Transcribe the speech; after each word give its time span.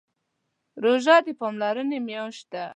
روژه 0.83 1.15
د 1.25 1.27
پاملرنې 1.39 1.99
میاشت 2.07 2.43
ده. 2.53 2.65